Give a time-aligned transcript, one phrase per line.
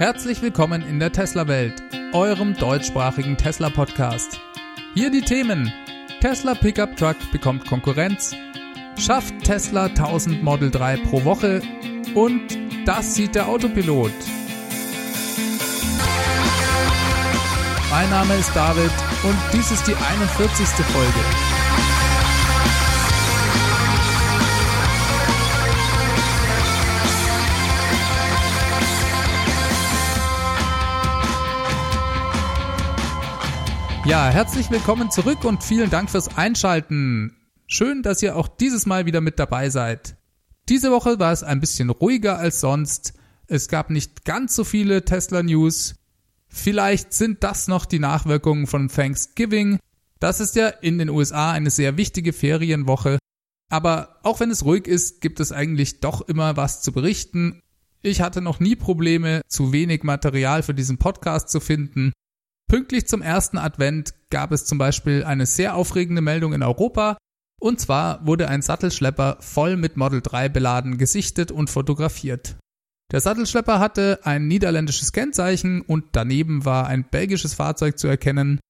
[0.00, 1.82] Herzlich willkommen in der Tesla-Welt,
[2.14, 4.40] eurem deutschsprachigen Tesla-Podcast.
[4.94, 5.70] Hier die Themen.
[6.22, 8.34] Tesla Pickup Truck bekommt Konkurrenz,
[8.96, 11.60] schafft Tesla 1000 Model 3 pro Woche
[12.14, 12.46] und
[12.86, 14.10] das sieht der Autopilot.
[17.90, 18.92] Mein Name ist David
[19.22, 20.66] und dies ist die 41.
[20.86, 21.49] Folge.
[34.06, 37.36] Ja, herzlich willkommen zurück und vielen Dank fürs Einschalten.
[37.66, 40.16] Schön, dass ihr auch dieses Mal wieder mit dabei seid.
[40.70, 43.12] Diese Woche war es ein bisschen ruhiger als sonst.
[43.46, 45.96] Es gab nicht ganz so viele Tesla News.
[46.48, 49.78] Vielleicht sind das noch die Nachwirkungen von Thanksgiving.
[50.18, 53.18] Das ist ja in den USA eine sehr wichtige Ferienwoche.
[53.68, 57.60] Aber auch wenn es ruhig ist, gibt es eigentlich doch immer was zu berichten.
[58.02, 62.12] Ich hatte noch nie Probleme, zu wenig Material für diesen Podcast zu finden.
[62.70, 67.18] Pünktlich zum ersten Advent gab es zum Beispiel eine sehr aufregende Meldung in Europa.
[67.60, 72.54] Und zwar wurde ein Sattelschlepper voll mit Model 3 beladen gesichtet und fotografiert.
[73.10, 78.60] Der Sattelschlepper hatte ein niederländisches Kennzeichen und daneben war ein belgisches Fahrzeug zu erkennen.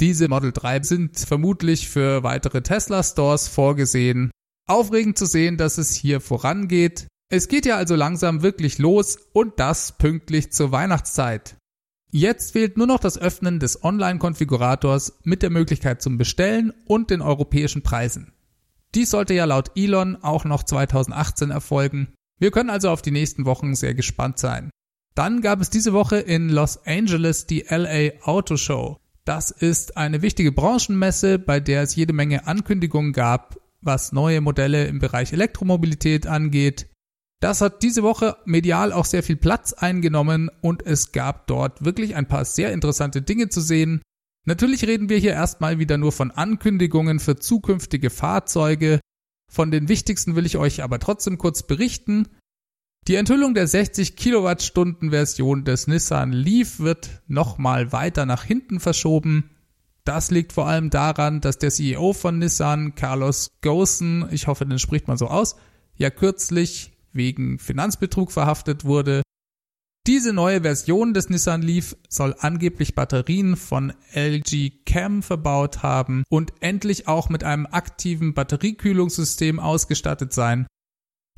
[0.00, 4.32] Diese Model 3 sind vermutlich für weitere Tesla Stores vorgesehen.
[4.68, 7.06] Aufregend zu sehen, dass es hier vorangeht.
[7.30, 11.56] Es geht ja also langsam wirklich los und das pünktlich zur Weihnachtszeit.
[12.16, 17.20] Jetzt fehlt nur noch das Öffnen des Online-Konfigurators mit der Möglichkeit zum Bestellen und den
[17.20, 18.32] europäischen Preisen.
[18.94, 22.14] Dies sollte ja laut Elon auch noch 2018 erfolgen.
[22.38, 24.70] Wir können also auf die nächsten Wochen sehr gespannt sein.
[25.16, 28.96] Dann gab es diese Woche in Los Angeles die LA Auto Show.
[29.24, 34.86] Das ist eine wichtige Branchenmesse, bei der es jede Menge Ankündigungen gab, was neue Modelle
[34.86, 36.86] im Bereich Elektromobilität angeht.
[37.40, 42.16] Das hat diese Woche medial auch sehr viel Platz eingenommen und es gab dort wirklich
[42.16, 44.02] ein paar sehr interessante Dinge zu sehen.
[44.46, 49.00] Natürlich reden wir hier erstmal wieder nur von Ankündigungen für zukünftige Fahrzeuge,
[49.54, 52.26] von den wichtigsten will ich euch aber trotzdem kurz berichten.
[53.06, 59.50] Die Enthüllung der 60 Kilowattstunden Version des Nissan Leaf wird nochmal weiter nach hinten verschoben.
[60.04, 64.80] Das liegt vor allem daran, dass der CEO von Nissan, Carlos Ghosn, ich hoffe, den
[64.80, 65.54] spricht man so aus,
[65.94, 69.22] ja kürzlich wegen Finanzbetrug verhaftet wurde
[70.06, 76.52] diese neue Version des Nissan Leaf soll angeblich Batterien von LG Chem verbaut haben und
[76.60, 80.66] endlich auch mit einem aktiven Batteriekühlungssystem ausgestattet sein.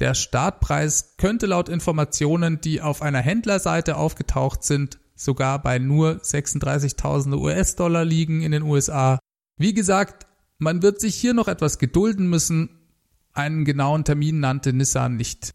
[0.00, 7.38] Der Startpreis könnte laut Informationen, die auf einer Händlerseite aufgetaucht sind, sogar bei nur 36.000
[7.38, 9.20] US-Dollar liegen in den USA.
[9.58, 10.26] Wie gesagt,
[10.58, 12.70] man wird sich hier noch etwas gedulden müssen.
[13.32, 15.52] Einen genauen Termin nannte Nissan nicht.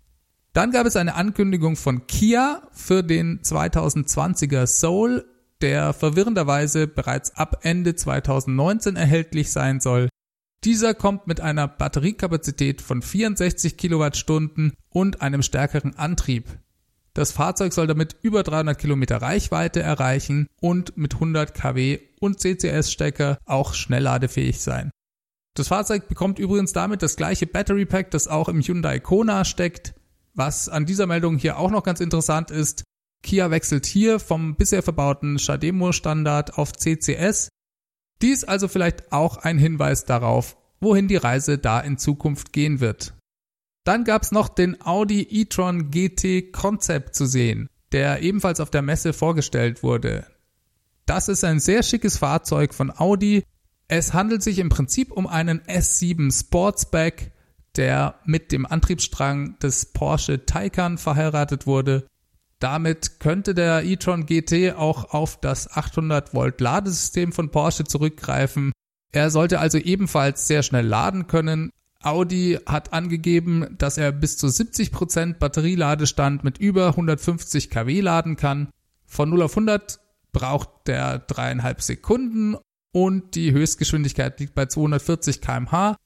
[0.54, 5.26] Dann gab es eine Ankündigung von Kia für den 2020er Soul,
[5.62, 10.10] der verwirrenderweise bereits ab Ende 2019 erhältlich sein soll.
[10.64, 16.46] Dieser kommt mit einer Batteriekapazität von 64 Kilowattstunden und einem stärkeren Antrieb.
[17.14, 23.38] Das Fahrzeug soll damit über 300 Kilometer Reichweite erreichen und mit 100 kW und CCS-Stecker
[23.46, 24.92] auch schnellladefähig sein.
[25.56, 29.94] Das Fahrzeug bekommt übrigens damit das gleiche Battery Pack, das auch im Hyundai Kona steckt.
[30.34, 32.84] Was an dieser Meldung hier auch noch ganz interessant ist,
[33.24, 37.50] Kia wechselt hier vom bisher verbauten Shademo-Standard auf CCS.
[38.22, 43.14] Dies also vielleicht auch ein Hinweis darauf, wohin die Reise da in Zukunft gehen wird.
[43.84, 48.84] Dann gab es noch den Audi e-tron GT Concept zu sehen, der ebenfalls auf der
[48.84, 50.28] Messe vorgestellt wurde.
[51.06, 53.44] Das ist ein sehr schickes Fahrzeug von Audi.
[53.88, 57.32] Es handelt sich im Prinzip um einen S7 Sportsback
[57.78, 62.06] der mit dem Antriebsstrang des Porsche Taycan verheiratet wurde.
[62.60, 68.72] Damit könnte der e-tron GT auch auf das 800 Volt Ladesystem von Porsche zurückgreifen.
[69.12, 71.72] Er sollte also ebenfalls sehr schnell laden können.
[72.04, 78.70] Audi hat angegeben, dass er bis zu 70% Batterieladestand mit über 150 kW laden kann.
[79.06, 80.00] Von 0 auf 100
[80.32, 82.58] braucht der dreieinhalb Sekunden
[82.94, 85.98] und die Höchstgeschwindigkeit liegt bei 240 kmh.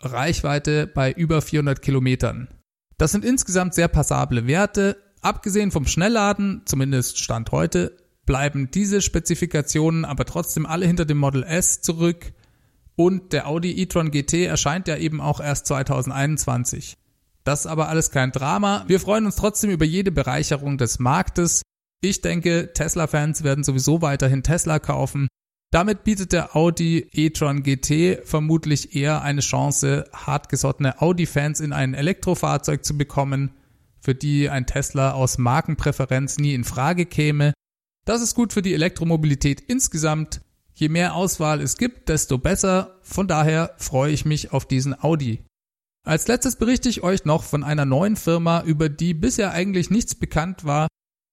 [0.00, 2.48] Reichweite bei über 400 Kilometern.
[2.96, 4.96] Das sind insgesamt sehr passable Werte.
[5.20, 11.42] Abgesehen vom Schnellladen, zumindest Stand heute, bleiben diese Spezifikationen aber trotzdem alle hinter dem Model
[11.42, 12.32] S zurück
[12.94, 16.96] und der Audi e-tron GT erscheint ja eben auch erst 2021.
[17.44, 18.84] Das ist aber alles kein Drama.
[18.88, 21.62] Wir freuen uns trotzdem über jede Bereicherung des Marktes.
[22.00, 25.28] Ich denke, Tesla-Fans werden sowieso weiterhin Tesla kaufen
[25.70, 32.84] damit bietet der Audi e-tron GT vermutlich eher eine Chance, hartgesottene Audi-Fans in ein Elektrofahrzeug
[32.84, 33.52] zu bekommen.
[34.00, 37.52] für die ein Tesla aus Markenpräferenz nie in Frage käme.
[38.06, 40.40] Das ist gut für die Elektromobilität insgesamt.
[40.72, 42.98] Je mehr Auswahl es gibt, desto besser.
[43.02, 45.44] Von daher freue ich mich auf diesen Audi.
[46.06, 50.14] Als letztes berichte ich euch noch von einer neuen Firma, über die bisher eigentlich nichts
[50.14, 50.86] bekannt war.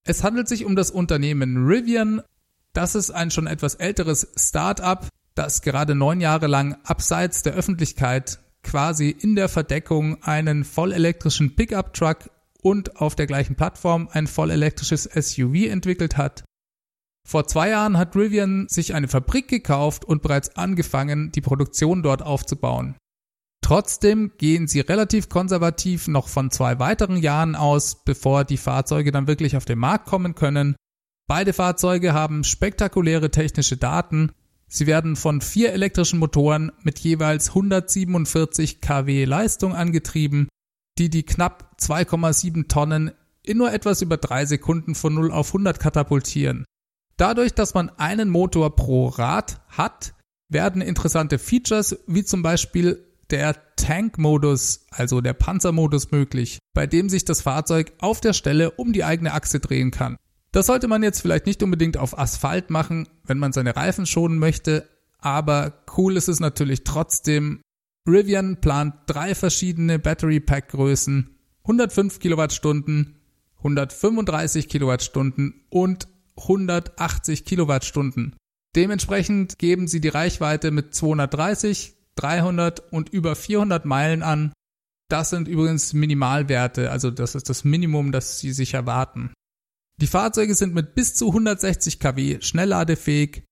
[0.05, 2.21] Es handelt sich um das Unternehmen Rivian.
[2.75, 8.39] Das ist ein schon etwas älteres Start-up, das gerade neun Jahre lang abseits der Öffentlichkeit
[8.63, 12.29] quasi in der Verdeckung einen vollelektrischen Pickup-Truck
[12.61, 16.43] und auf der gleichen Plattform ein vollelektrisches SUV entwickelt hat.
[17.25, 22.23] Vor zwei Jahren hat Rivian sich eine Fabrik gekauft und bereits angefangen, die Produktion dort
[22.23, 22.97] aufzubauen.
[23.61, 29.27] Trotzdem gehen sie relativ konservativ noch von zwei weiteren Jahren aus, bevor die Fahrzeuge dann
[29.27, 30.75] wirklich auf den Markt kommen können.
[31.27, 34.31] Beide Fahrzeuge haben spektakuläre technische Daten.
[34.67, 40.47] Sie werden von vier elektrischen Motoren mit jeweils 147 kW Leistung angetrieben,
[40.99, 43.11] die die knapp 2,7 Tonnen
[43.41, 46.63] in nur etwas über drei Sekunden von 0 auf 100 katapultieren.
[47.17, 50.13] Dadurch, dass man einen Motor pro Rad hat,
[50.49, 57.25] werden interessante Features wie zum Beispiel der Tank-Modus, also der Panzermodus möglich, bei dem sich
[57.25, 60.17] das Fahrzeug auf der Stelle um die eigene Achse drehen kann.
[60.55, 64.39] Das sollte man jetzt vielleicht nicht unbedingt auf Asphalt machen, wenn man seine Reifen schonen
[64.39, 64.87] möchte,
[65.17, 67.59] aber cool ist es natürlich trotzdem.
[68.07, 73.19] Rivian plant drei verschiedene Battery Pack Größen, 105 Kilowattstunden,
[73.57, 76.07] 135 Kilowattstunden und
[76.37, 78.37] 180 Kilowattstunden.
[78.77, 84.53] Dementsprechend geben sie die Reichweite mit 230, 300 und über 400 Meilen an.
[85.09, 89.33] Das sind übrigens Minimalwerte, also das ist das Minimum, das sie sich erwarten.
[90.01, 93.43] Die Fahrzeuge sind mit bis zu 160 kW schnellladefähig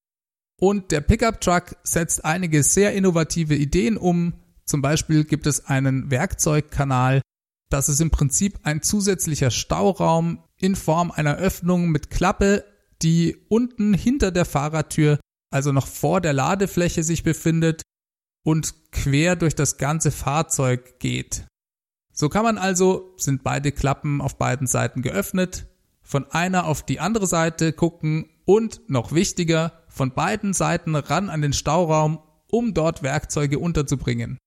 [0.60, 4.34] und der Pickup Truck setzt einige sehr innovative Ideen um.
[4.66, 7.22] Zum Beispiel gibt es einen Werkzeugkanal.
[7.70, 12.66] Das ist im Prinzip ein zusätzlicher Stauraum in Form einer Öffnung mit Klappe,
[13.02, 15.20] die unten hinter der Fahrertür,
[15.52, 17.82] also noch vor der Ladefläche sich befindet
[18.46, 21.46] und quer durch das ganze Fahrzeug geht.
[22.14, 25.68] So kann man also, sind beide Klappen auf beiden Seiten geöffnet,
[26.04, 31.42] von einer auf die andere Seite gucken und noch wichtiger, von beiden Seiten ran an
[31.42, 34.38] den Stauraum, um dort Werkzeuge unterzubringen.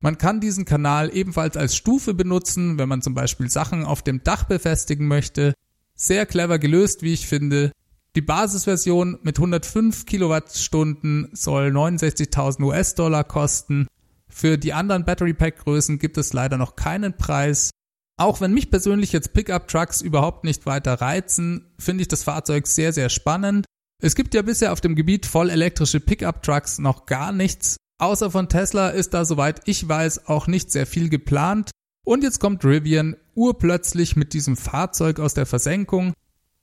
[0.00, 4.22] Man kann diesen Kanal ebenfalls als Stufe benutzen, wenn man zum Beispiel Sachen auf dem
[4.22, 5.54] Dach befestigen möchte.
[5.94, 7.72] Sehr clever gelöst, wie ich finde.
[8.14, 13.86] Die Basisversion mit 105 Kilowattstunden soll 69.000 US-Dollar kosten.
[14.28, 17.70] Für die anderen Battery Pack Größen gibt es leider noch keinen Preis.
[18.18, 22.66] Auch wenn mich persönlich jetzt Pickup Trucks überhaupt nicht weiter reizen, finde ich das Fahrzeug
[22.66, 23.64] sehr, sehr spannend.
[24.02, 27.76] Es gibt ja bisher auf dem Gebiet voll elektrische Pickup Trucks noch gar nichts.
[27.98, 31.70] Außer von Tesla ist da, soweit ich weiß, auch nicht sehr viel geplant.
[32.04, 36.12] Und jetzt kommt Rivian urplötzlich mit diesem Fahrzeug aus der Versenkung.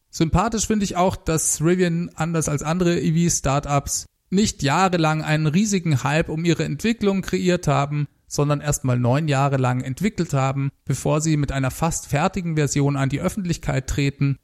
[0.09, 6.27] Sympathisch finde ich auch, dass Rivian anders als andere EV-Startups nicht jahrelang einen riesigen Hype
[6.27, 11.51] um ihre Entwicklung kreiert haben, sondern erstmal neun Jahre lang entwickelt haben, bevor sie mit
[11.51, 14.37] einer fast fertigen Version an die Öffentlichkeit treten.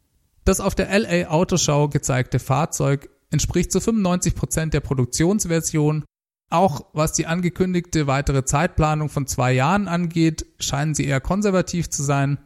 [0.45, 6.03] Das auf der LA Autoshow gezeigte Fahrzeug entspricht zu 95 Prozent der Produktionsversion.
[6.49, 12.03] Auch was die angekündigte weitere Zeitplanung von zwei Jahren angeht, scheinen sie eher konservativ zu
[12.03, 12.39] sein.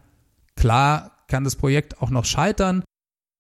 [0.56, 2.84] Klar kann das Projekt auch noch scheitern,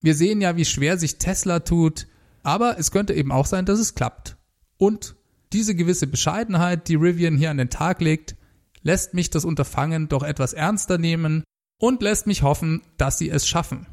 [0.05, 2.05] wir sehen ja, wie schwer sich Tesla tut,
[2.43, 4.37] aber es könnte eben auch sein, dass es klappt.
[4.77, 5.15] Und
[5.53, 8.35] diese gewisse Bescheidenheit, die Rivian hier an den Tag legt,
[8.81, 11.43] lässt mich das Unterfangen doch etwas ernster nehmen
[11.79, 13.87] und lässt mich hoffen, dass sie es schaffen.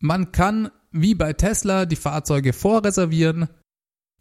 [0.00, 3.48] Man kann, wie bei Tesla, die Fahrzeuge vorreservieren.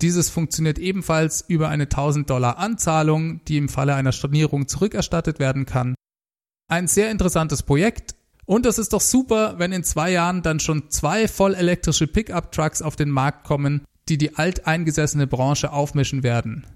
[0.01, 5.65] Dieses funktioniert ebenfalls über eine 1000 Dollar Anzahlung, die im Falle einer Stornierung zurückerstattet werden
[5.65, 5.95] kann.
[6.67, 10.89] Ein sehr interessantes Projekt, und es ist doch super, wenn in zwei Jahren dann schon
[10.91, 16.67] zwei vollelektrische Pickup-Trucks auf den Markt kommen, die die alteingesessene Branche aufmischen werden.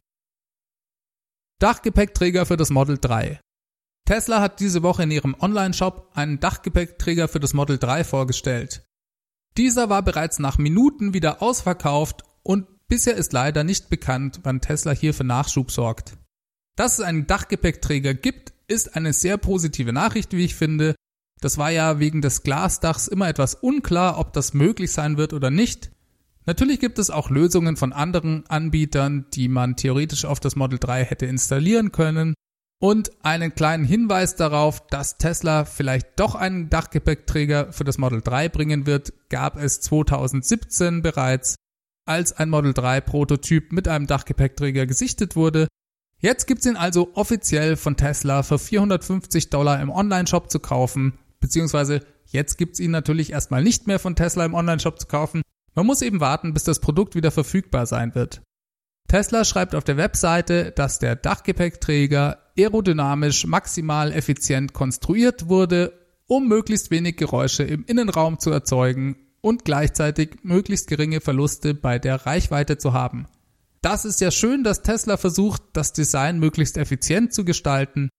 [1.60, 3.40] Dachgepäckträger für das Model 3.
[4.06, 8.84] Tesla hat diese Woche in ihrem Online-Shop einen Dachgepäckträger für das Model 3 vorgestellt.
[9.58, 14.94] Dieser war bereits nach Minuten wieder ausverkauft und bisher ist leider nicht bekannt, wann Tesla
[14.94, 16.18] hier für Nachschub sorgt.
[16.76, 20.96] Dass es einen Dachgepäckträger gibt, ist eine sehr positive Nachricht, wie ich finde,
[21.42, 25.50] das war ja wegen des Glasdachs immer etwas unklar, ob das möglich sein wird oder
[25.50, 25.92] nicht.
[26.50, 31.06] Natürlich gibt es auch Lösungen von anderen Anbietern, die man theoretisch auf das Model 3
[31.06, 32.34] hätte installieren können.
[32.82, 38.50] Und einen kleinen Hinweis darauf, dass Tesla vielleicht doch einen Dachgepäckträger für das Model 3
[38.50, 41.54] bringen wird, gab es 2017 bereits,
[42.08, 45.68] als ein Model 3 Prototyp mit einem Dachgepäckträger gesichtet wurde.
[46.18, 52.02] Jetzt gibt's ihn also offiziell von Tesla für 450 Dollar im Online-Shop zu kaufen beziehungsweise
[52.26, 55.42] jetzt gibt's ihn natürlich erstmal nicht mehr von Tesla im Onlineshop zu kaufen.
[55.76, 58.42] Man muss eben warten, bis das Produkt wieder verfügbar sein wird.
[59.08, 65.94] Tesla schreibt auf der Webseite, dass der Dachgepäckträger aerodynamisch maximal effizient konstruiert wurde,
[66.28, 72.26] um möglichst wenig Geräusche im Innenraum zu erzeugen und gleichzeitig möglichst geringe Verluste bei der
[72.26, 73.28] Reichweite zu haben.
[73.82, 78.10] Das ist ja schön, dass Tesla versucht, das Design möglichst effizient zu gestalten.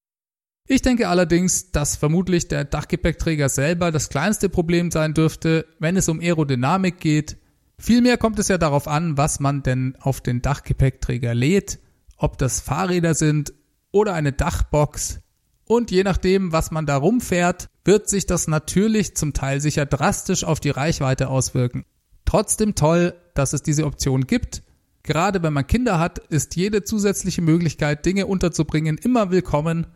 [0.73, 6.09] Ich denke allerdings, dass vermutlich der Dachgepäckträger selber das kleinste Problem sein dürfte, wenn es
[6.09, 7.37] um Aerodynamik geht
[7.81, 11.79] Vielmehr kommt es ja darauf an, was man denn auf den Dachgepäckträger lädt,
[12.19, 13.55] ob das Fahrräder sind
[13.91, 15.21] oder eine Dachbox.
[15.65, 20.45] Und je nachdem, was man da rumfährt, wird sich das natürlich zum Teil sicher drastisch
[20.45, 21.87] auf die Reichweite auswirken.
[22.27, 24.63] Trotzdem toll, dass es diese Option gibt.
[25.03, 29.87] Gerade wenn man Kinder hat, ist jede zusätzliche Möglichkeit, Dinge unterzubringen, immer willkommen.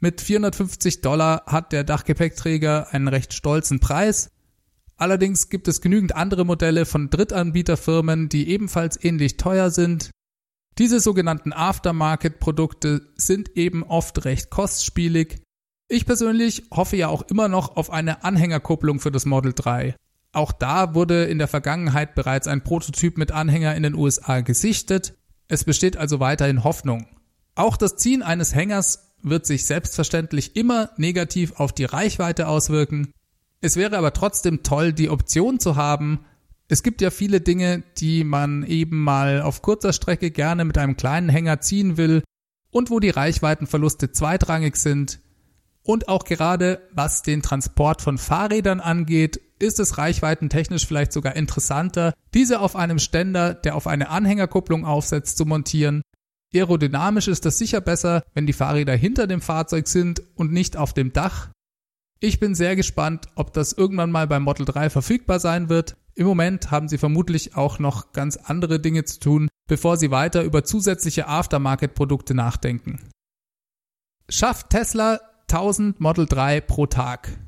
[0.00, 4.30] Mit 450 Dollar hat der Dachgepäckträger einen recht stolzen Preis
[4.98, 10.10] Allerdings gibt es genügend andere Modelle von Drittanbieterfirmen, die ebenfalls ähnlich teuer sind.
[10.76, 15.40] Diese sogenannten Aftermarket-Produkte sind eben oft recht kostspielig.
[15.88, 19.94] Ich persönlich hoffe ja auch immer noch auf eine Anhängerkupplung für das Model 3.
[20.32, 25.14] Auch da wurde in der Vergangenheit bereits ein Prototyp mit Anhänger in den USA gesichtet.
[25.46, 27.06] Es besteht also weiterhin Hoffnung.
[27.54, 33.12] Auch das Ziehen eines Hängers wird sich selbstverständlich immer negativ auf die Reichweite auswirken.
[33.60, 36.24] Es wäre aber trotzdem toll, die Option zu haben.
[36.68, 40.96] Es gibt ja viele Dinge, die man eben mal auf kurzer Strecke gerne mit einem
[40.96, 42.22] kleinen Hänger ziehen will
[42.70, 45.20] und wo die Reichweitenverluste zweitrangig sind.
[45.82, 52.12] Und auch gerade was den Transport von Fahrrädern angeht, ist es reichweitentechnisch vielleicht sogar interessanter,
[52.34, 56.02] diese auf einem Ständer, der auf eine Anhängerkupplung aufsetzt, zu montieren.
[56.54, 60.94] Aerodynamisch ist das sicher besser, wenn die Fahrräder hinter dem Fahrzeug sind und nicht auf
[60.94, 61.50] dem Dach.
[62.20, 65.96] Ich bin sehr gespannt, ob das irgendwann mal beim Model 3 verfügbar sein wird.
[66.14, 70.42] Im Moment haben sie vermutlich auch noch ganz andere Dinge zu tun, bevor sie weiter
[70.42, 72.98] über zusätzliche Aftermarket-Produkte nachdenken.
[74.28, 77.38] Schafft Tesla 1000 Model 3 pro Tag?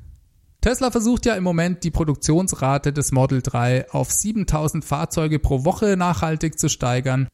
[0.61, 5.97] Tesla versucht ja im Moment die Produktionsrate des Model 3 auf 7000 Fahrzeuge pro Woche
[5.97, 7.27] nachhaltig zu steigern.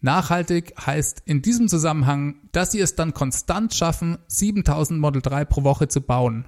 [0.00, 5.64] Nachhaltig heißt in diesem Zusammenhang, dass sie es dann konstant schaffen, 7000 Model 3 pro
[5.64, 6.46] Woche zu bauen.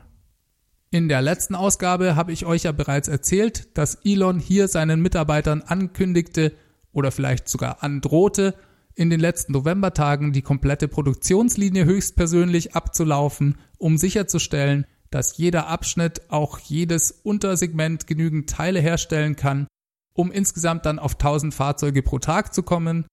[0.90, 5.62] In der letzten Ausgabe habe ich euch ja bereits erzählt, dass Elon hier seinen Mitarbeitern
[5.62, 6.52] ankündigte
[6.92, 8.54] oder vielleicht sogar androhte,
[8.94, 16.58] in den letzten Novembertagen die komplette Produktionslinie höchstpersönlich abzulaufen, um sicherzustellen, dass jeder Abschnitt, auch
[16.58, 19.66] jedes Untersegment genügend Teile herstellen kann,
[20.12, 23.06] um insgesamt dann auf 1000 Fahrzeuge pro Tag zu kommen.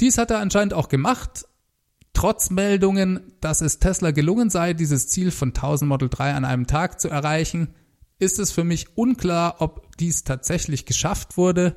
[0.00, 1.48] Dies hat er anscheinend auch gemacht,
[2.18, 6.66] Trotz Meldungen, dass es Tesla gelungen sei, dieses Ziel von 1000 Model 3 an einem
[6.66, 7.76] Tag zu erreichen,
[8.18, 11.76] ist es für mich unklar, ob dies tatsächlich geschafft wurde.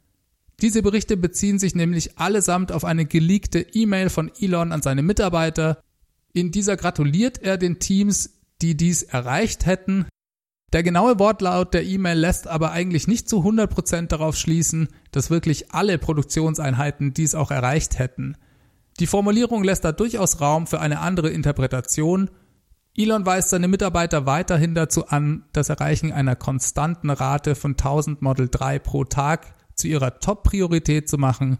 [0.59, 5.83] Diese Berichte beziehen sich nämlich allesamt auf eine geleakte E-Mail von Elon an seine Mitarbeiter.
[6.33, 10.07] In dieser gratuliert er den Teams, die dies erreicht hätten.
[10.73, 15.73] Der genaue Wortlaut der E-Mail lässt aber eigentlich nicht zu 100% darauf schließen, dass wirklich
[15.73, 18.37] alle Produktionseinheiten dies auch erreicht hätten.
[18.99, 22.29] Die Formulierung lässt da durchaus Raum für eine andere Interpretation.
[22.95, 28.47] Elon weist seine Mitarbeiter weiterhin dazu an, das Erreichen einer konstanten Rate von 1000 Model
[28.49, 31.57] 3 pro Tag zu ihrer Top-Priorität zu machen.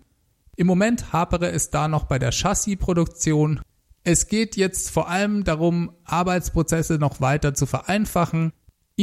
[0.56, 3.62] Im Moment hapere es da noch bei der Chassisproduktion.
[4.04, 8.52] Es geht jetzt vor allem darum, Arbeitsprozesse noch weiter zu vereinfachen.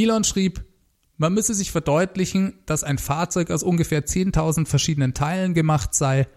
[0.03, 0.63] Elon schrieb,
[1.17, 6.27] man müsse sich verdeutlichen, dass ein Fahrzeug aus ungefähr 10.000 verschiedenen Teilen gemacht sei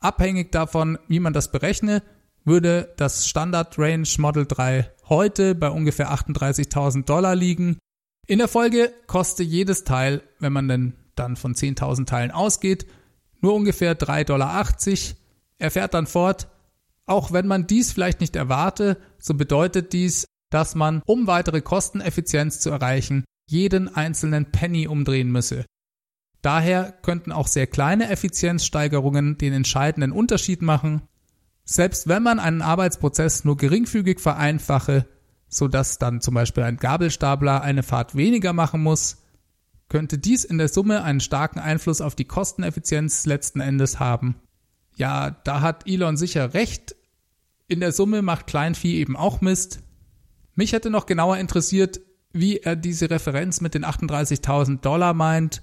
[0.00, 2.02] Abhängig davon, wie man das berechne,
[2.44, 7.78] würde das Standard Range Model 3 heute bei ungefähr 38.000 Dollar liegen.
[8.26, 12.86] In der Folge koste jedes Teil, wenn man denn dann von 10.000 Teilen ausgeht,
[13.40, 14.64] nur ungefähr 3,80 Dollar.
[15.58, 16.48] Er fährt dann fort,
[17.06, 22.60] auch wenn man dies vielleicht nicht erwarte, so bedeutet dies, dass man, um weitere Kosteneffizienz
[22.60, 25.64] zu erreichen, jeden einzelnen Penny umdrehen müsse.
[26.42, 31.02] Daher könnten auch sehr kleine Effizienzsteigerungen den entscheidenden Unterschied machen.
[31.64, 35.06] Selbst wenn man einen Arbeitsprozess nur geringfügig vereinfache,
[35.48, 39.18] so dass dann zum Beispiel ein Gabelstapler eine Fahrt weniger machen muss,
[39.88, 44.36] könnte dies in der Summe einen starken Einfluss auf die Kosteneffizienz letzten Endes haben.
[44.96, 46.94] Ja, da hat Elon sicher recht.
[47.66, 49.80] In der Summe macht Kleinvieh eben auch Mist.
[50.58, 52.00] Mich hätte noch genauer interessiert,
[52.32, 55.62] wie er diese Referenz mit den 38.000 Dollar meint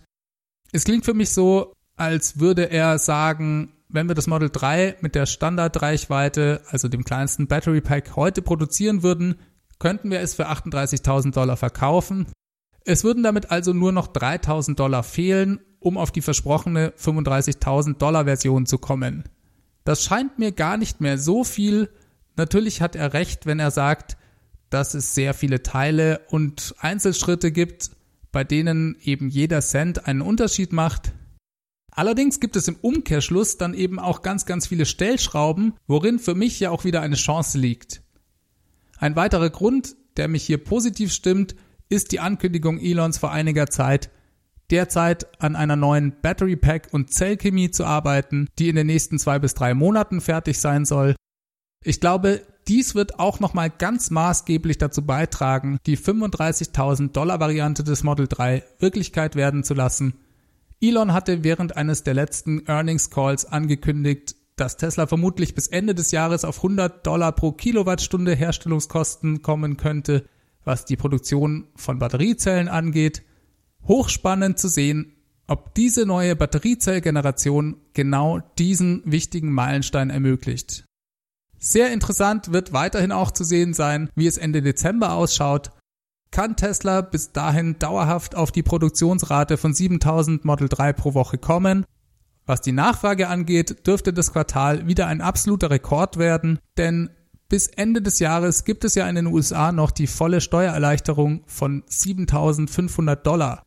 [0.76, 5.16] es klingt für mich so, als würde er sagen, wenn wir das Model 3 mit
[5.16, 9.36] der Standardreichweite, also dem kleinsten Battery Pack heute produzieren würden,
[9.80, 12.28] könnten wir es für 38.000 Dollar verkaufen.
[12.84, 18.26] Es würden damit also nur noch 3.000 Dollar fehlen, um auf die versprochene 35.000 Dollar
[18.26, 19.24] Version zu kommen.
[19.86, 21.90] Das scheint mir gar nicht mehr so viel.
[22.36, 24.18] Natürlich hat er recht, wenn er sagt,
[24.76, 27.92] dass es sehr viele Teile und Einzelschritte gibt,
[28.34, 31.14] bei denen eben jeder Cent einen Unterschied macht.
[31.92, 36.60] Allerdings gibt es im Umkehrschluss dann eben auch ganz, ganz viele Stellschrauben, worin für mich
[36.60, 38.02] ja auch wieder eine Chance liegt.
[38.98, 41.56] Ein weiterer Grund, der mich hier positiv stimmt,
[41.88, 44.10] ist die Ankündigung Elons vor einiger Zeit,
[44.72, 49.40] derzeit an einer neuen Battery Pack und Zellchemie zu arbeiten, die in den nächsten zwei
[49.40, 51.16] bis drei Monaten fertig sein soll.
[51.82, 58.04] Ich glaube, dies wird auch nochmal ganz maßgeblich dazu beitragen, die 35.000 Dollar Variante des
[58.04, 60.16] Model 3 Wirklichkeit werden zu lassen.
[60.82, 66.12] Elon hatte während eines der letzten Earnings Calls angekündigt, dass Tesla vermutlich bis Ende des
[66.12, 70.26] Jahres auf 100 Dollar pro Kilowattstunde Herstellungskosten kommen könnte,
[70.64, 73.24] was die Produktion von Batteriezellen angeht.
[73.88, 75.14] Hochspannend zu sehen,
[75.48, 80.86] ob diese neue Batteriezellgeneration genau diesen wichtigen Meilenstein ermöglicht.
[81.58, 85.72] Sehr interessant wird weiterhin auch zu sehen sein, wie es Ende Dezember ausschaut.
[86.32, 91.86] Kann Tesla bis dahin dauerhaft auf die Produktionsrate von 7000 Model 3 pro Woche kommen?
[92.46, 97.10] Was die Nachfrage angeht, dürfte das Quartal wieder ein absoluter Rekord werden, denn
[97.48, 101.84] bis Ende des Jahres gibt es ja in den USA noch die volle Steuererleichterung von
[101.88, 103.64] 7500 Dollar.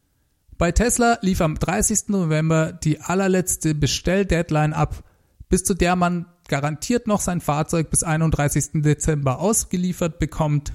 [0.58, 2.08] Bei Tesla lief am 30.
[2.08, 5.04] November die allerletzte Bestelldeadline ab,
[5.48, 8.82] bis zu der man garantiert noch sein Fahrzeug bis 31.
[8.82, 10.72] Dezember ausgeliefert bekommt.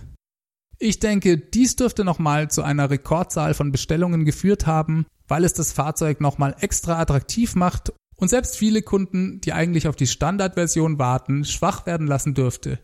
[0.79, 5.71] Ich denke, dies dürfte nochmal zu einer Rekordzahl von Bestellungen geführt haben, weil es das
[5.71, 11.45] Fahrzeug nochmal extra attraktiv macht und selbst viele Kunden, die eigentlich auf die Standardversion warten,
[11.45, 12.79] schwach werden lassen dürfte.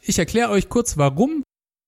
[0.00, 1.42] Ich erkläre euch kurz warum.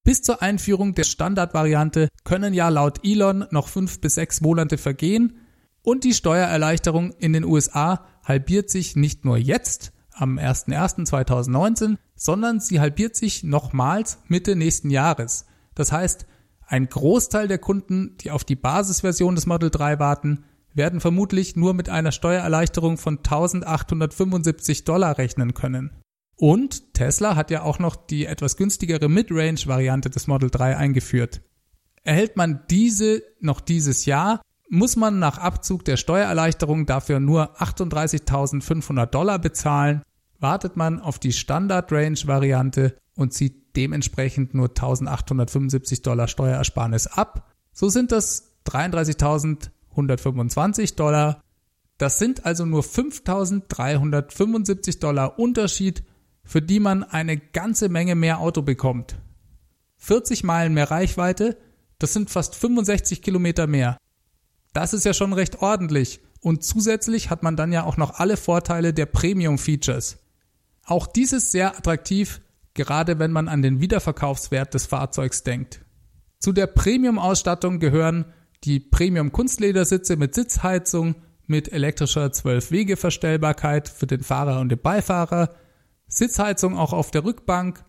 [0.05, 5.39] Bis zur Einführung der Standardvariante können ja laut Elon noch fünf bis sechs Monate vergehen
[5.83, 12.81] und die Steuererleichterung in den USA halbiert sich nicht nur jetzt, am 01.01.2019, sondern sie
[12.81, 15.47] halbiert sich nochmals Mitte nächsten Jahres.
[15.75, 16.27] Das heißt,
[16.67, 21.75] ein Großteil der Kunden, die auf die Basisversion des Model 3 warten, werden vermutlich nur
[21.75, 25.91] mit einer Steuererleichterung von 1875 Dollar rechnen können.
[26.37, 31.43] Und Tesla hat ja auch noch die etwas günstigere Midrange-Variante des Model 3 eingeführt.
[32.03, 34.41] Erhält man diese noch dieses Jahr,
[34.71, 40.01] muss man nach Abzug der Steuererleichterung dafür nur 38.500 Dollar bezahlen
[40.39, 47.53] wartet man auf die Standard-Range-Variante und zieht dementsprechend nur 1875 Dollar Steuerersparnis ab.
[47.73, 51.41] So sind das 33.125 Dollar.
[51.99, 56.03] Das sind also nur 5.375 Dollar Unterschied,
[56.43, 59.19] für die man eine ganze Menge mehr Auto bekommt.
[59.99, 61.59] 40 Meilen mehr Reichweite,
[61.99, 63.99] das sind fast 65 Kilometer mehr.
[64.73, 66.21] Das ist ja schon recht ordentlich.
[66.41, 70.19] Und zusätzlich hat man dann ja auch noch alle Vorteile der Premium-Features.
[70.85, 72.41] Auch dies ist sehr attraktiv,
[72.75, 75.81] gerade wenn man an den Wiederverkaufswert des Fahrzeugs denkt.
[76.39, 78.25] Zu der Premium-Ausstattung gehören
[78.65, 85.55] die Premium-Kunstledersitze mit Sitzheizung, mit elektrischer 12-Wege-Verstellbarkeit für den Fahrer und den Beifahrer,
[86.07, 87.85] Sitzheizung auch auf der Rückbank,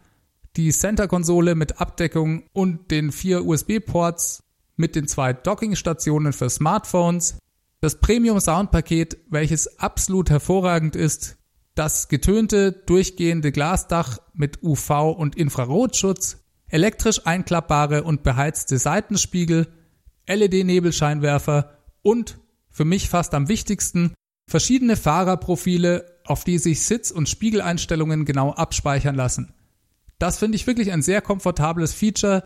[0.57, 4.40] die Center-Konsole mit Abdeckung und den vier USB-Ports
[4.75, 7.37] mit den zwei Dockingstationen für Smartphones,
[7.81, 11.37] das Premium-Soundpaket, welches absolut hervorragend ist,
[11.75, 19.67] das getönte, durchgehende Glasdach mit UV- und Infrarotschutz, elektrisch einklappbare und beheizte Seitenspiegel,
[20.27, 24.13] LED-Nebelscheinwerfer und, für mich fast am wichtigsten,
[24.47, 29.53] verschiedene Fahrerprofile, auf die sich Sitz- und Spiegeleinstellungen genau abspeichern lassen.
[30.19, 32.43] Das finde ich wirklich ein sehr komfortables Feature.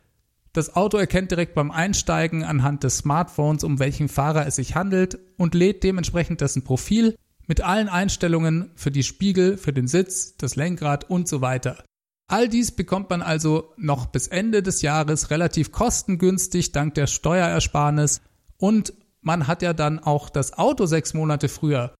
[0.55, 5.19] Das Auto erkennt direkt beim Einsteigen anhand des Smartphones, um welchen Fahrer es sich handelt
[5.35, 10.55] und lädt dementsprechend dessen Profil mit allen Einstellungen für die Spiegel, für den Sitz, das
[10.55, 11.83] Lenkrad und so weiter.
[12.29, 18.21] All dies bekommt man also noch bis Ende des Jahres relativ kostengünstig dank der Steuerersparnis
[18.55, 21.93] und man hat ja dann auch das Auto sechs Monate früher.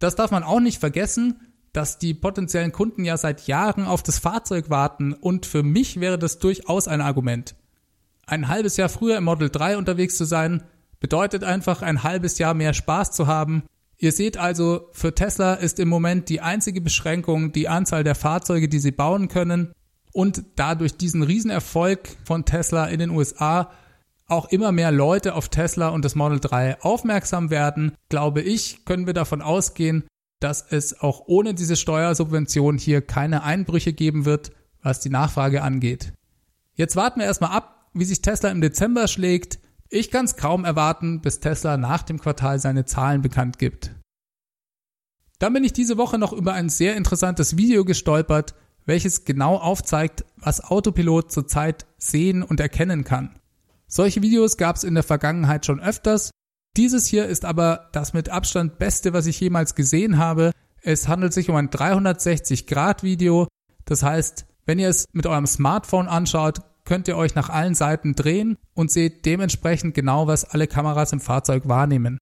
[0.00, 4.18] Das darf man auch nicht vergessen, dass die potenziellen Kunden ja seit Jahren auf das
[4.18, 7.54] Fahrzeug warten und für mich wäre das durchaus ein Argument.
[8.26, 10.62] Ein halbes Jahr früher im Model 3 unterwegs zu sein,
[11.00, 13.64] bedeutet einfach ein halbes Jahr mehr Spaß zu haben
[14.02, 18.68] Ihr seht also, für Tesla ist im Moment die einzige Beschränkung die Anzahl der Fahrzeuge,
[18.68, 19.70] die sie bauen können.
[20.12, 23.70] Und dadurch diesen Riesenerfolg von Tesla in den USA
[24.26, 29.06] auch immer mehr Leute auf Tesla und das Model 3 aufmerksam werden, glaube ich, können
[29.06, 30.02] wir davon ausgehen,
[30.40, 34.50] dass es auch ohne diese Steuersubvention hier keine Einbrüche geben wird,
[34.82, 36.12] was die Nachfrage angeht.
[36.74, 39.58] Jetzt warten wir erstmal ab, wie sich Tesla im Dezember schlägt.
[39.88, 43.90] Ich kann es kaum erwarten, bis Tesla nach dem Quartal seine Zahlen bekannt gibt.
[45.38, 48.54] Dann bin ich diese Woche noch über ein sehr interessantes Video gestolpert,
[48.86, 53.38] welches genau aufzeigt, was Autopilot zurzeit sehen und erkennen kann.
[53.86, 56.30] Solche Videos gab es in der Vergangenheit schon öfters.
[56.76, 60.52] Dieses hier ist aber das mit Abstand beste, was ich jemals gesehen habe.
[60.80, 63.46] Es handelt sich um ein 360-Grad-Video.
[63.84, 66.60] Das heißt, wenn ihr es mit eurem Smartphone anschaut,
[66.92, 71.20] könnt ihr euch nach allen Seiten drehen und seht dementsprechend genau, was alle Kameras im
[71.20, 72.18] Fahrzeug wahrnehmen.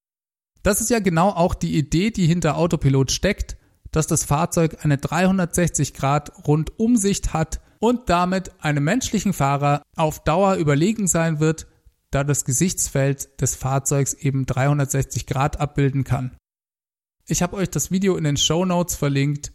[0.62, 3.56] Das ist ja genau auch die Idee, die hinter Autopilot steckt,
[3.90, 10.54] dass das Fahrzeug eine 360 Grad Rundumsicht hat und damit einem menschlichen Fahrer auf Dauer
[10.54, 11.66] überlegen sein wird,
[12.12, 16.36] da das Gesichtsfeld des Fahrzeugs eben 360 Grad abbilden kann.
[17.26, 19.50] Ich habe euch das Video in den Show Notes verlinkt.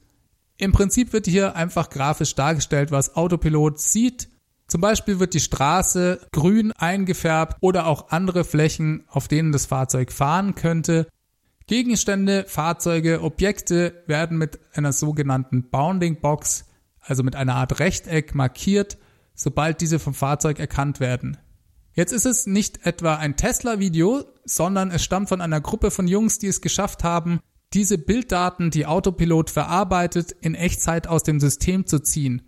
[0.57, 4.34] Im Prinzip wird hier einfach grafisch dargestellt, was Autopilot sieht
[4.67, 10.11] zum Beispiel wird die Straße grün eingefärbt oder auch andere Flächen, auf denen das Fahrzeug
[10.11, 11.07] fahren könnte.
[11.67, 16.65] Gegenstände, Fahrzeuge, Objekte werden mit einer sogenannten Bounding Box,
[16.99, 18.97] also mit einer Art Rechteck markiert,
[19.35, 21.37] sobald diese vom Fahrzeug erkannt werden.
[21.93, 26.39] Jetzt ist es nicht etwa ein Tesla-Video, sondern es stammt von einer Gruppe von Jungs,
[26.39, 27.39] die es geschafft haben,
[27.73, 32.41] diese Bilddaten, die Autopilot verarbeitet, in Echtzeit aus dem System zu ziehen.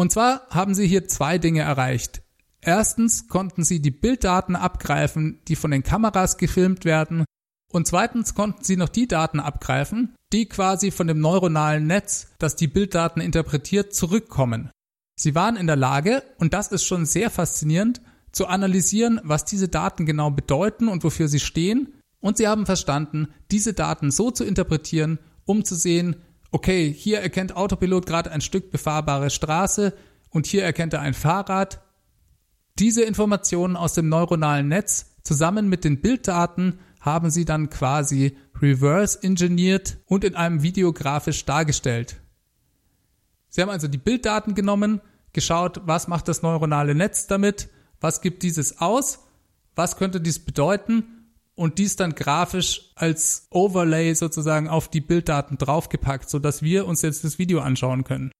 [0.00, 2.22] Und zwar haben sie hier zwei Dinge erreicht.
[2.62, 7.26] Erstens konnten sie die Bilddaten abgreifen, die von den Kameras gefilmt werden.
[7.70, 12.56] Und zweitens konnten sie noch die Daten abgreifen, die quasi von dem neuronalen Netz, das
[12.56, 14.70] die Bilddaten interpretiert, zurückkommen.
[15.16, 18.00] Sie waren in der Lage, und das ist schon sehr faszinierend,
[18.32, 21.92] zu analysieren, was diese Daten genau bedeuten und wofür sie stehen.
[22.20, 26.16] Und sie haben verstanden, diese Daten so zu interpretieren, um zu sehen,
[26.50, 29.94] okay, hier erkennt Autopilot gerade ein Stück befahrbare Straße
[30.30, 31.80] und hier erkennt er ein Fahrrad.
[32.78, 39.22] Diese Informationen aus dem neuronalen Netz zusammen mit den Bilddaten haben sie dann quasi reverse
[39.22, 42.16] engineert und in einem Video grafisch dargestellt.
[43.48, 45.00] Sie haben also die Bilddaten genommen,
[45.32, 47.68] geschaut, was macht das neuronale Netz damit,
[48.00, 49.20] was gibt dieses aus,
[49.74, 51.19] was könnte dies bedeuten
[51.60, 57.22] und dies dann grafisch als Overlay sozusagen auf die Bilddaten draufgepackt, sodass wir uns jetzt
[57.22, 58.32] das Video anschauen können.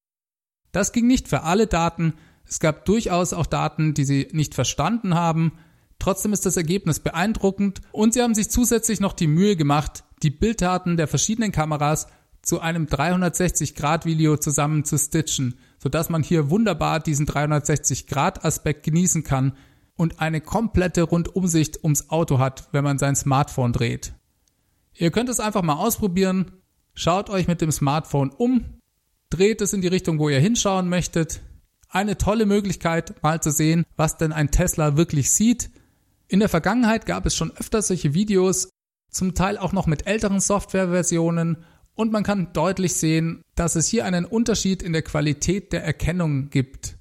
[0.73, 2.15] Das ging nicht für alle Daten.
[2.49, 5.53] Es gab durchaus auch Daten, die sie nicht verstanden haben.
[5.99, 10.31] Trotzdem ist das Ergebnis beeindruckend und sie haben sich zusätzlich noch die Mühe gemacht, die
[10.31, 12.07] Bilddaten der verschiedenen Kameras
[12.41, 19.53] zu einem 360-Grad-Video zusammen zu stitchen, sodass man hier wunderbar diesen 360-Grad-Aspekt genießen kann,
[19.97, 24.13] und eine komplette Rundumsicht ums Auto hat, wenn man sein Smartphone dreht.
[24.95, 26.53] Ihr könnt es einfach mal ausprobieren.
[26.95, 28.65] Schaut euch mit dem Smartphone um,
[29.31, 31.41] dreht es in die Richtung, wo ihr hinschauen möchtet.
[31.89, 35.71] Eine tolle Möglichkeit, mal zu sehen, was denn ein Tesla wirklich sieht.
[36.29, 38.71] In der Vergangenheit gab es schon öfter solche Videos,
[39.11, 44.05] zum Teil auch noch mit älteren Softwareversionen und man kann deutlich sehen, dass es hier
[44.05, 46.97] einen Unterschied in der Qualität der Erkennung gibt.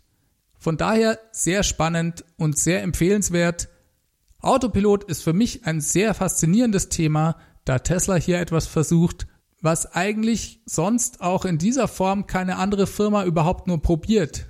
[0.59, 3.69] Von daher sehr spannend und sehr empfehlenswert.
[4.41, 9.27] Autopilot ist für mich ein sehr faszinierendes Thema, da Tesla hier etwas versucht,
[9.61, 14.47] was eigentlich sonst auch in dieser Form keine andere Firma überhaupt nur probiert.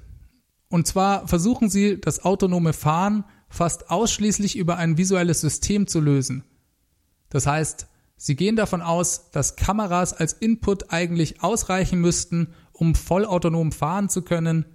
[0.68, 6.44] Und zwar versuchen sie, das autonome Fahren fast ausschließlich über ein visuelles System zu lösen.
[7.30, 13.72] Das heißt, sie gehen davon aus, dass Kameras als Input eigentlich ausreichen müssten, um vollautonom
[13.72, 14.66] fahren zu können,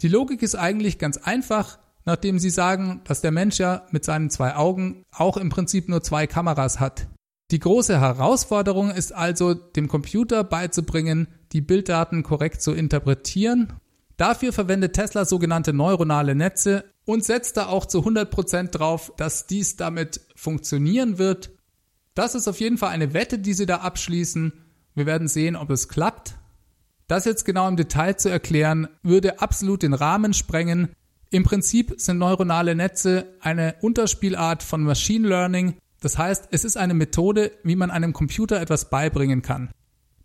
[0.00, 4.30] die Logik ist eigentlich ganz einfach, nachdem sie sagen, dass der Mensch ja mit seinen
[4.30, 7.08] zwei Augen auch im Prinzip nur zwei Kameras hat.
[7.50, 13.74] Die große Herausforderung ist also, dem Computer beizubringen, die Bilddaten korrekt zu interpretieren.
[14.16, 19.76] Dafür verwendet Tesla sogenannte neuronale Netze und setzt da auch zu 100% drauf, dass dies
[19.76, 21.52] damit funktionieren wird.
[22.14, 24.52] Das ist auf jeden Fall eine Wette, die sie da abschließen.
[24.94, 26.36] Wir werden sehen, ob es klappt.
[27.06, 30.88] Das jetzt genau im Detail zu erklären, würde absolut den Rahmen sprengen.
[31.30, 35.76] Im Prinzip sind neuronale Netze eine Unterspielart von Machine Learning.
[36.00, 39.70] Das heißt, es ist eine Methode, wie man einem Computer etwas beibringen kann.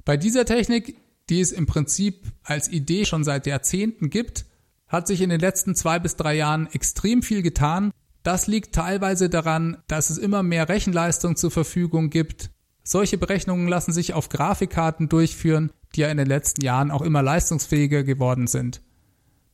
[0.06, 0.98] Bei dieser Technik,
[1.30, 4.46] die es im Prinzip als Idee schon seit Jahrzehnten gibt,
[4.88, 7.92] hat sich in den letzten zwei bis drei Jahren extrem viel getan.
[8.24, 12.50] Das liegt teilweise daran, dass es immer mehr Rechenleistung zur Verfügung gibt.
[12.91, 17.21] Solche Berechnungen lassen sich auf Grafikkarten durchführen, die ja in den letzten Jahren auch immer
[17.21, 18.82] leistungsfähiger geworden sind.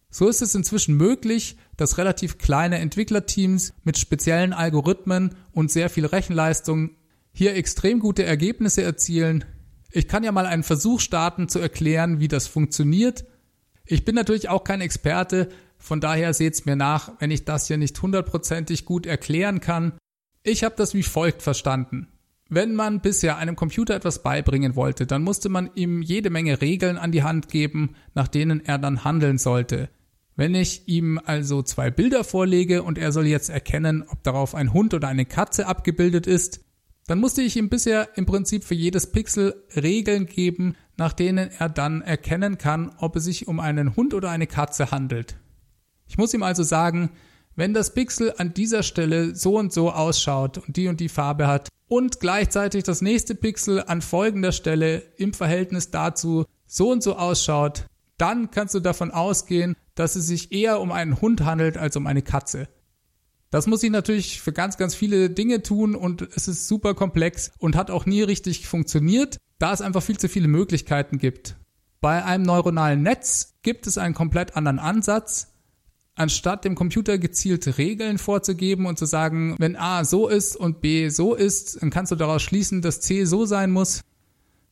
[0.09, 6.05] So ist es inzwischen möglich, dass relativ kleine Entwicklerteams mit speziellen Algorithmen und sehr viel
[6.05, 6.91] Rechenleistung
[7.33, 9.43] hier extrem gute Ergebnisse erzielen.
[9.91, 13.25] Ich kann ja mal einen Versuch starten zu erklären, wie das funktioniert.
[13.85, 17.77] Ich bin natürlich auch kein Experte, Von daher seht's mir nach, wenn ich das hier
[17.77, 19.91] nicht hundertprozentig gut erklären kann.
[20.41, 22.14] Ich habe das wie folgt verstanden.
[22.47, 26.97] Wenn man bisher einem Computer etwas beibringen wollte, dann musste man ihm jede Menge Regeln
[26.97, 29.89] an die Hand geben, nach denen er dann handeln sollte.
[30.35, 34.73] Wenn ich ihm also zwei Bilder vorlege und er soll jetzt erkennen, ob darauf ein
[34.73, 36.59] Hund oder eine Katze abgebildet ist,
[37.07, 41.69] dann musste ich ihm bisher im Prinzip für jedes Pixel Regeln geben, nach denen er
[41.69, 45.35] dann erkennen kann, ob es sich um einen Hund oder eine Katze handelt.
[46.07, 47.11] Ich muss ihm also sagen,
[47.55, 51.47] wenn das Pixel an dieser Stelle so und so ausschaut und die und die Farbe
[51.47, 57.15] hat und gleichzeitig das nächste Pixel an folgender Stelle im Verhältnis dazu so und so
[57.15, 57.85] ausschaut,
[58.17, 62.07] dann kannst du davon ausgehen, dass es sich eher um einen Hund handelt als um
[62.07, 62.67] eine Katze.
[63.51, 67.51] Das muss ich natürlich für ganz, ganz viele Dinge tun und es ist super komplex
[67.57, 71.55] und hat auch nie richtig funktioniert, da es einfach viel zu viele Möglichkeiten gibt.
[72.01, 75.54] Bei einem neuronalen Netz gibt es einen komplett anderen Ansatz.
[76.17, 81.09] Anstatt dem Computer gezielte Regeln vorzugeben und zu sagen, wenn A so ist und B
[81.09, 84.01] so ist, dann kannst du daraus schließen, dass C so sein muss.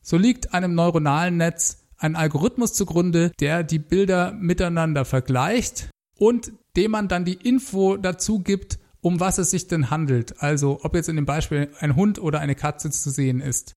[0.01, 6.91] So liegt einem neuronalen Netz ein Algorithmus zugrunde, der die Bilder miteinander vergleicht und dem
[6.91, 10.41] man dann die Info dazu gibt, um was es sich denn handelt.
[10.41, 13.73] Also ob jetzt in dem Beispiel ein Hund oder eine Katze zu sehen ist.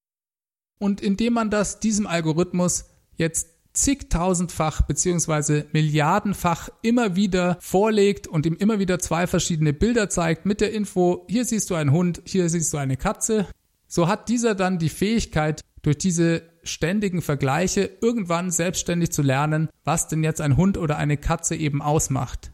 [0.78, 2.84] Und indem man das diesem Algorithmus
[3.16, 10.46] jetzt zigtausendfach beziehungsweise milliardenfach immer wieder vorlegt und ihm immer wieder zwei verschiedene Bilder zeigt
[10.46, 13.46] mit der Info, hier siehst du einen Hund, hier siehst du eine Katze,
[13.86, 20.08] so hat dieser dann die Fähigkeit, durch diese ständigen Vergleiche irgendwann selbstständig zu lernen, was
[20.08, 22.50] denn jetzt ein Hund oder eine Katze eben ausmacht.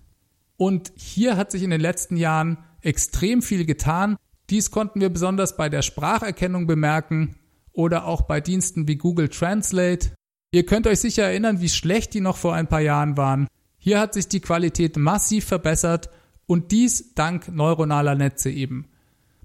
[0.58, 4.16] Und hier hat sich in den letzten Jahren extrem viel getan.
[4.50, 7.36] Dies konnten wir besonders bei der Spracherkennung bemerken
[7.72, 10.10] oder auch bei Diensten wie Google Translate.
[10.52, 13.48] Ihr könnt euch sicher erinnern, wie schlecht die noch vor ein paar Jahren waren.
[13.78, 16.10] Hier hat sich die Qualität massiv verbessert
[16.46, 18.86] und dies dank neuronaler Netze eben.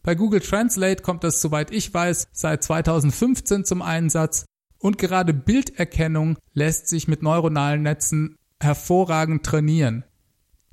[0.03, 4.45] Bei Google Translate kommt das, soweit ich weiß, seit 2015 zum Einsatz
[4.79, 10.03] und gerade Bilderkennung lässt sich mit neuronalen Netzen hervorragend trainieren.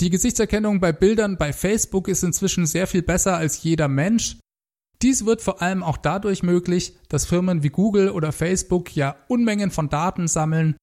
[0.01, 4.37] Die Gesichtserkennung bei Bildern bei Facebook ist inzwischen sehr viel besser als jeder Mensch.
[5.03, 9.71] Dies wird vor allem auch dadurch möglich, dass Firmen wie Google oder Facebook ja Unmengen
[9.71, 10.77] von Daten sammeln.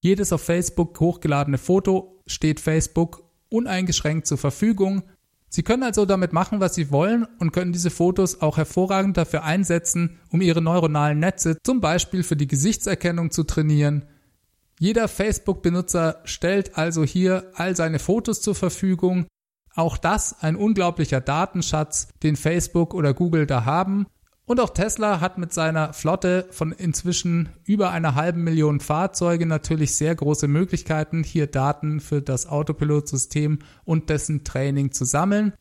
[0.00, 5.02] Jedes auf Facebook hochgeladene Foto steht Facebook uneingeschränkt zur Verfügung
[5.54, 9.44] Sie können also damit machen, was Sie wollen und können diese Fotos auch hervorragend dafür
[9.44, 14.04] einsetzen, um Ihre neuronalen Netze zum Beispiel für die Gesichtserkennung zu trainieren.
[14.80, 19.26] Jeder Facebook-Benutzer stellt also hier all seine Fotos zur Verfügung.
[19.74, 24.06] Auch das ein unglaublicher Datenschatz, den Facebook oder Google da haben
[24.46, 29.96] und auch Tesla hat mit seiner Flotte von inzwischen über einer halben Million Fahrzeuge natürlich
[29.96, 35.54] sehr große Möglichkeiten, hier Daten für das Autopilotsystem und dessen Training zu sammeln.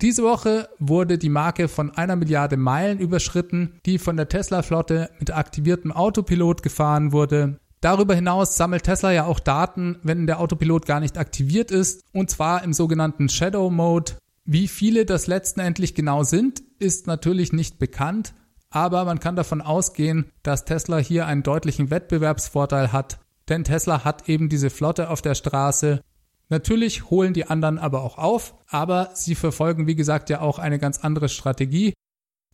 [0.00, 5.30] Diese Woche wurde die Marke von einer Milliarde Meilen überschritten, die von der Tesla-Flotte mit
[5.30, 7.60] aktiviertem Autopilot gefahren wurde.
[7.82, 12.30] Darüber hinaus sammelt Tesla ja auch Daten, wenn der Autopilot gar nicht aktiviert ist, und
[12.30, 14.12] zwar im sogenannten Shadow Mode.
[14.44, 18.34] Wie viele das letztendlich genau sind, ist natürlich nicht bekannt,
[18.70, 23.18] aber man kann davon ausgehen, dass Tesla hier einen deutlichen Wettbewerbsvorteil hat,
[23.48, 26.02] denn Tesla hat eben diese Flotte auf der Straße.
[26.50, 30.78] Natürlich holen die anderen aber auch auf, aber sie verfolgen wie gesagt ja auch eine
[30.78, 31.94] ganz andere Strategie.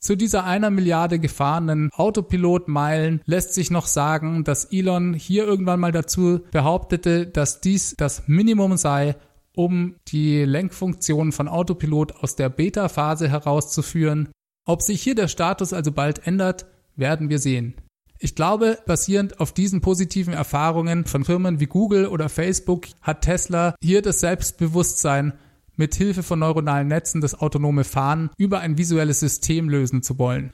[0.01, 5.93] Zu dieser einer Milliarde gefahrenen Autopilotmeilen lässt sich noch sagen, dass Elon hier irgendwann mal
[5.93, 9.17] dazu behauptete, dass dies das Minimum sei,
[9.57, 14.29] um die Lenkfunktion von Autopilot aus der Beta-Phase herauszuführen.
[14.65, 17.75] Ob sich hier der Status also bald ändert, werden wir sehen.
[18.21, 23.75] Ich glaube, basierend auf diesen positiven Erfahrungen von Firmen wie Google oder Facebook hat Tesla
[23.81, 25.35] hier das Selbstbewusstsein,
[25.79, 30.53] mit Hilfe von neuronalen Netzen das autonome Fahren über ein visuelles System lösen zu wollen.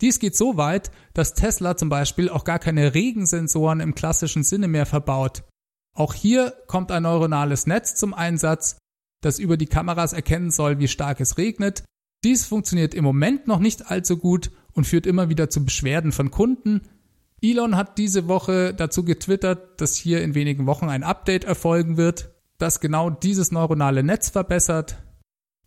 [0.00, 4.68] Dies geht so weit, dass Tesla zum Beispiel auch gar keine Regensensoren im klassischen Sinne
[4.68, 5.44] mehr verbaut.
[5.94, 8.76] Auch hier kommt ein neuronales Netz zum Einsatz,
[9.20, 11.84] das über die Kameras erkennen soll, wie stark es regnet.
[12.24, 16.30] Dies funktioniert im Moment noch nicht allzu gut und führt immer wieder zu Beschwerden von
[16.30, 16.82] Kunden.
[17.40, 22.33] Elon hat diese Woche dazu getwittert, dass hier in wenigen Wochen ein Update erfolgen wird,
[22.58, 25.02] das genau dieses neuronale Netz verbessert.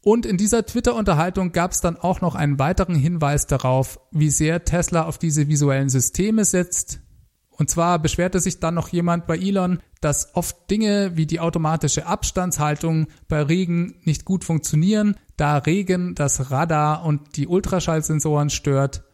[0.01, 4.63] Und in dieser Twitter-Unterhaltung gab es dann auch noch einen weiteren Hinweis darauf, wie sehr
[4.63, 7.01] Tesla auf diese visuellen Systeme setzt.
[7.49, 12.05] Und zwar beschwerte sich dann noch jemand bei Elon, dass oft Dinge wie die automatische
[12.05, 19.06] Abstandshaltung bei Regen nicht gut funktionieren, da Regen das Radar und die Ultraschallsensoren stört.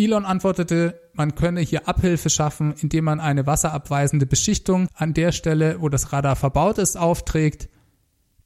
[0.00, 5.82] Elon antwortete, man könne hier Abhilfe schaffen, indem man eine wasserabweisende Beschichtung an der Stelle,
[5.82, 7.68] wo das Radar verbaut ist, aufträgt.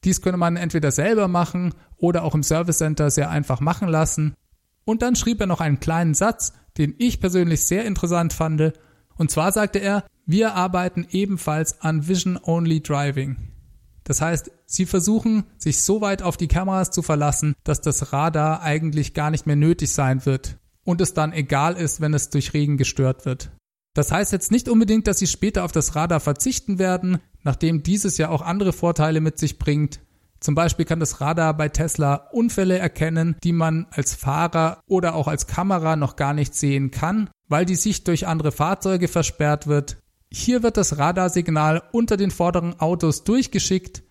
[0.02, 4.34] Dies könne man entweder selber machen oder auch im Service Center sehr einfach machen lassen.
[4.84, 8.72] Und dann schrieb er noch einen kleinen Satz, den ich persönlich sehr interessant fand.
[9.16, 13.36] Und zwar sagte er, wir arbeiten ebenfalls an Vision Only Driving.
[14.02, 18.60] Das heißt, sie versuchen, sich so weit auf die Kameras zu verlassen, dass das Radar
[18.60, 22.54] eigentlich gar nicht mehr nötig sein wird und es dann egal ist, wenn es durch
[22.54, 23.50] Regen gestört wird.
[23.94, 28.18] Das heißt jetzt nicht unbedingt, dass sie später auf das Radar verzichten werden, nachdem dieses
[28.18, 30.00] ja auch andere Vorteile mit sich bringt.
[30.40, 35.28] Zum Beispiel kann das Radar bei Tesla Unfälle erkennen, die man als Fahrer oder auch
[35.28, 39.96] als Kamera noch gar nicht sehen kann, weil die Sicht durch andere Fahrzeuge versperrt wird.
[40.30, 44.02] Hier wird das Radarsignal unter den vorderen Autos durchgeschickt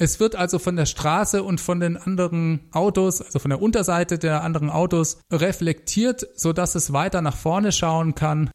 [0.00, 4.18] es wird also von der Straße und von den anderen Autos, also von der Unterseite
[4.18, 8.50] der anderen Autos reflektiert, so dass es weiter nach vorne schauen kann.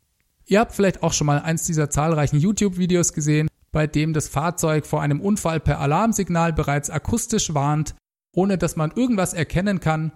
[0.47, 4.87] Ihr habt vielleicht auch schon mal eins dieser zahlreichen YouTube-Videos gesehen, bei dem das Fahrzeug
[4.87, 7.93] vor einem Unfall per Alarmsignal bereits akustisch warnt,
[8.33, 10.13] ohne dass man irgendwas erkennen kann.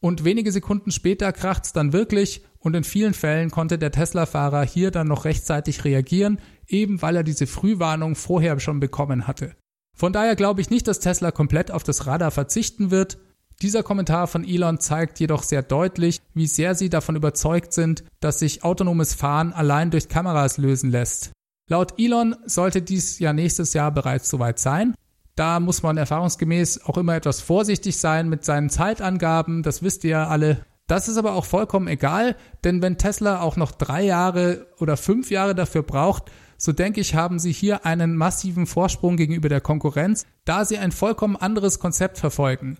[0.00, 4.64] Und wenige Sekunden später kracht es dann wirklich und in vielen Fällen konnte der Tesla-Fahrer
[4.64, 9.54] hier dann noch rechtzeitig reagieren, eben weil er diese Frühwarnung vorher schon bekommen hatte.
[9.98, 13.18] Von daher glaube ich nicht, dass Tesla komplett auf das Radar verzichten wird.
[13.62, 18.38] Dieser Kommentar von Elon zeigt jedoch sehr deutlich, wie sehr sie davon überzeugt sind, dass
[18.38, 21.32] sich autonomes Fahren allein durch Kameras lösen lässt.
[21.68, 24.94] Laut Elon sollte dies ja nächstes Jahr bereits soweit sein.
[25.34, 30.10] Da muss man erfahrungsgemäß auch immer etwas vorsichtig sein mit seinen Zeitangaben, das wisst ihr
[30.10, 30.64] ja alle.
[30.86, 35.30] Das ist aber auch vollkommen egal, denn wenn Tesla auch noch drei Jahre oder fünf
[35.32, 40.26] Jahre dafür braucht, so denke ich, haben sie hier einen massiven Vorsprung gegenüber der Konkurrenz,
[40.44, 42.78] da sie ein vollkommen anderes Konzept verfolgen.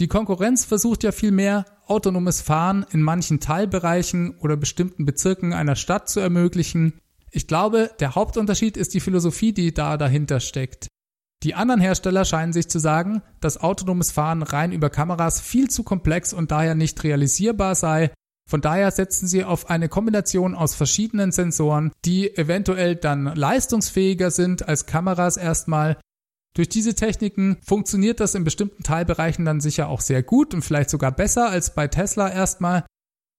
[0.00, 6.08] Die Konkurrenz versucht ja vielmehr, autonomes Fahren in manchen Teilbereichen oder bestimmten Bezirken einer Stadt
[6.08, 6.94] zu ermöglichen.
[7.30, 10.88] Ich glaube, der Hauptunterschied ist die Philosophie, die da dahinter steckt.
[11.42, 15.82] Die anderen Hersteller scheinen sich zu sagen, dass autonomes Fahren rein über Kameras viel zu
[15.82, 18.10] komplex und daher nicht realisierbar sei
[18.50, 24.66] von daher setzen sie auf eine Kombination aus verschiedenen Sensoren, die eventuell dann leistungsfähiger sind
[24.66, 26.00] als Kameras erstmal.
[26.56, 30.90] Durch diese Techniken funktioniert das in bestimmten Teilbereichen dann sicher auch sehr gut und vielleicht
[30.90, 32.84] sogar besser als bei Tesla erstmal.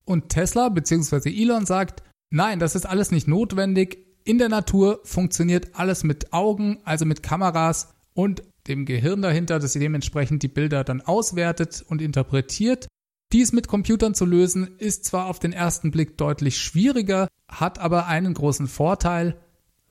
[0.06, 1.30] Und Tesla bzw.
[1.30, 4.08] Elon sagt, nein, das ist alles nicht notwendig.
[4.24, 9.74] In der Natur funktioniert alles mit Augen, also mit Kameras und dem Gehirn dahinter, das
[9.74, 12.88] dementsprechend die Bilder dann auswertet und interpretiert.
[13.32, 18.08] Dies mit Computern zu lösen ist zwar auf den ersten Blick deutlich schwieriger, hat aber
[18.08, 19.38] einen großen Vorteil.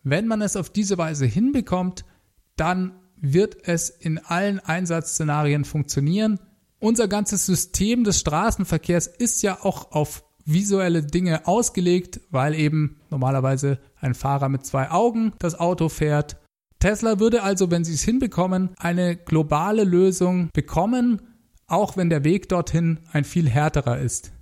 [0.02, 2.04] Wenn man es auf diese Weise hinbekommt,
[2.56, 6.38] dann wird es in allen Einsatzszenarien funktionieren.
[6.78, 13.78] Unser ganzes System des Straßenverkehrs ist ja auch auf visuelle Dinge ausgelegt, weil eben normalerweise
[14.00, 16.36] ein Fahrer mit zwei Augen das Auto fährt.
[16.78, 21.20] Tesla würde also, wenn sie es hinbekommen, eine globale Lösung bekommen,
[21.70, 24.32] auch wenn der Weg dorthin ein viel härterer ist.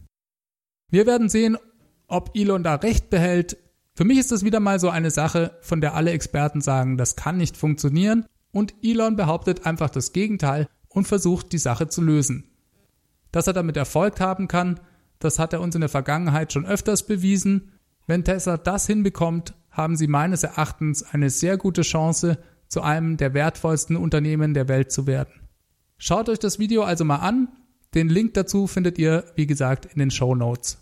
[0.91, 1.59] Wir werden sehen,
[2.07, 3.59] ob Elon da recht behält.
[3.95, 7.17] Für mich ist das wieder mal so eine Sache, von der alle Experten sagen, das
[7.17, 12.51] kann nicht funktionieren und Elon behauptet einfach das Gegenteil und versucht die Sache zu lösen.
[13.31, 14.81] Dass er damit Erfolg haben kann,
[15.19, 17.73] das hat er uns in der Vergangenheit schon öfters bewiesen.
[18.07, 22.39] Wenn Tesla das hinbekommt, haben sie meines Erachtens eine sehr gute Chance,
[22.69, 25.48] zu einem der wertvollsten Unternehmen der Welt zu werden.
[25.99, 27.49] Schaut euch das Video also mal an.
[27.95, 30.79] Den Link dazu findet ihr, wie gesagt, in den Show Notes.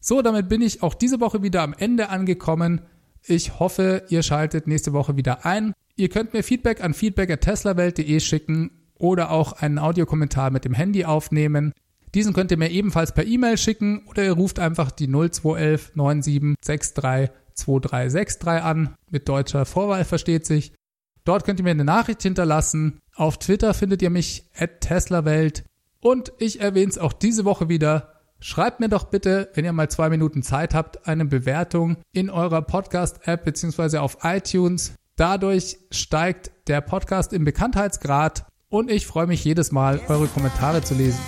[0.00, 2.82] So, damit bin ich auch diese Woche wieder am Ende angekommen.
[3.24, 5.72] Ich hoffe, ihr schaltet nächste Woche wieder ein.
[5.96, 11.72] Ihr könnt mir Feedback an feedback.teslawelt.de schicken oder auch einen Audiokommentar mit dem Handy aufnehmen.
[12.14, 17.30] Diesen könnt ihr mir ebenfalls per E-Mail schicken oder ihr ruft einfach die 0211 9763
[17.54, 18.94] 2363 an.
[19.10, 20.72] Mit deutscher Vorwahl versteht sich.
[21.24, 23.00] Dort könnt ihr mir eine Nachricht hinterlassen.
[23.18, 25.64] Auf Twitter findet ihr mich at TeslaWelt.
[26.00, 28.12] Und ich erwähne es auch diese Woche wieder.
[28.38, 32.62] Schreibt mir doch bitte, wenn ihr mal zwei Minuten Zeit habt, eine Bewertung in eurer
[32.62, 33.98] Podcast-App bzw.
[33.98, 34.94] auf iTunes.
[35.16, 40.94] Dadurch steigt der Podcast im Bekanntheitsgrad und ich freue mich jedes Mal, eure Kommentare zu
[40.94, 41.18] lesen.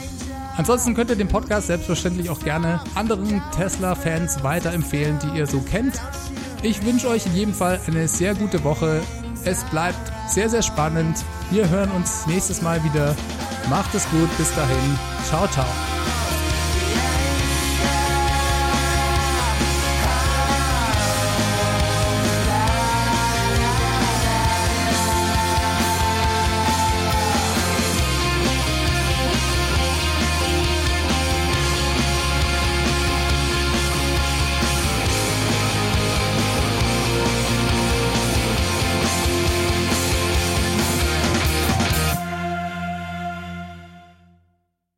[0.56, 6.00] Ansonsten könnt ihr den Podcast selbstverständlich auch gerne anderen Tesla-Fans weiterempfehlen, die ihr so kennt.
[6.62, 9.02] Ich wünsche euch in jedem Fall eine sehr gute Woche.
[9.44, 11.24] Es bleibt sehr, sehr spannend.
[11.50, 13.16] Wir hören uns nächstes Mal wieder.
[13.68, 14.28] Macht es gut.
[14.36, 14.98] Bis dahin.
[15.28, 15.66] Ciao, ciao.